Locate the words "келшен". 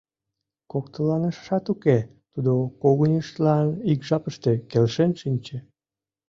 4.69-5.11